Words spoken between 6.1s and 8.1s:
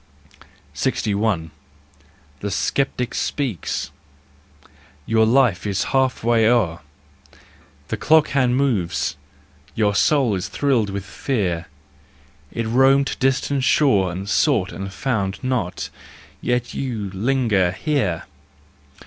way o'er; The